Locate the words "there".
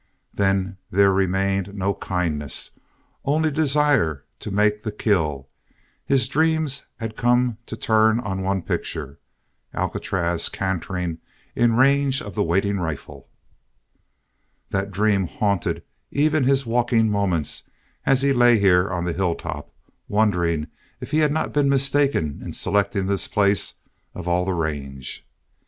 0.89-1.13